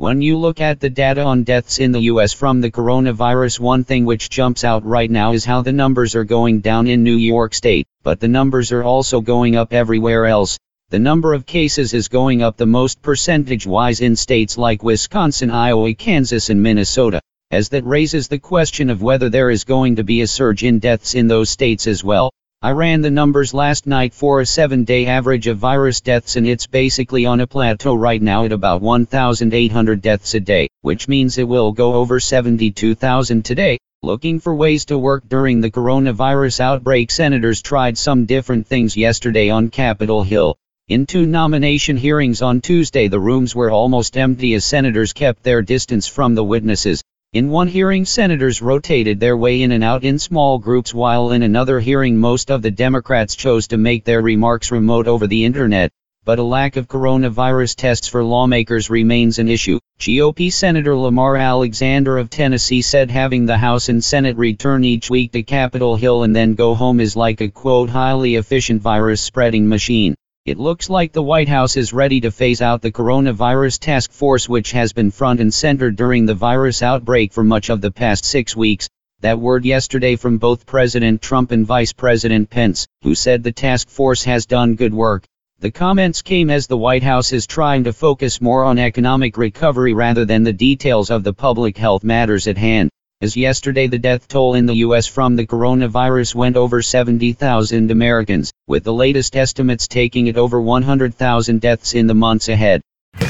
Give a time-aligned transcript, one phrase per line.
[0.00, 3.84] When you look at the data on deaths in the US from the coronavirus, one
[3.84, 7.16] thing which jumps out right now is how the numbers are going down in New
[7.16, 10.58] York State, but the numbers are also going up everywhere else.
[10.88, 15.50] The number of cases is going up the most percentage wise in states like Wisconsin,
[15.50, 17.20] Iowa, Kansas, and Minnesota,
[17.50, 20.78] as that raises the question of whether there is going to be a surge in
[20.78, 22.30] deaths in those states as well.
[22.62, 26.46] I ran the numbers last night for a seven day average of virus deaths, and
[26.46, 31.38] it's basically on a plateau right now at about 1,800 deaths a day, which means
[31.38, 33.78] it will go over 72,000 today.
[34.02, 39.48] Looking for ways to work during the coronavirus outbreak, senators tried some different things yesterday
[39.48, 40.54] on Capitol Hill.
[40.88, 45.62] In two nomination hearings on Tuesday, the rooms were almost empty as senators kept their
[45.62, 47.02] distance from the witnesses.
[47.32, 51.44] In one hearing, senators rotated their way in and out in small groups, while in
[51.44, 55.92] another hearing, most of the Democrats chose to make their remarks remote over the internet.
[56.24, 59.78] But a lack of coronavirus tests for lawmakers remains an issue.
[60.00, 65.30] GOP Senator Lamar Alexander of Tennessee said having the House and Senate return each week
[65.30, 69.68] to Capitol Hill and then go home is like a quote highly efficient virus spreading
[69.68, 70.16] machine.
[70.46, 74.48] It looks like the White House is ready to phase out the coronavirus task force,
[74.48, 78.24] which has been front and center during the virus outbreak for much of the past
[78.24, 78.88] six weeks.
[79.20, 83.90] That word yesterday from both President Trump and Vice President Pence, who said the task
[83.90, 85.26] force has done good work.
[85.58, 89.92] The comments came as the White House is trying to focus more on economic recovery
[89.92, 92.88] rather than the details of the public health matters at hand.
[93.22, 95.06] As yesterday the death toll in the U.S.
[95.06, 101.60] from the coronavirus went over 70,000 Americans, with the latest estimates taking it over 100,000
[101.60, 102.80] deaths in the months ahead.
[103.18, 103.28] Hear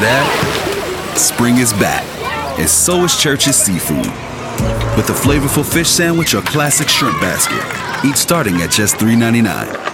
[0.00, 1.14] that?
[1.18, 2.02] Spring is back,
[2.58, 4.06] and so is Church's Seafood.
[4.96, 7.62] With a flavorful fish sandwich or classic shrimp basket,
[8.08, 9.91] each starting at just $3.99.